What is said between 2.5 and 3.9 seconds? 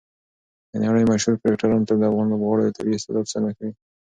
د طبیعي استعداد ستاینه کوي.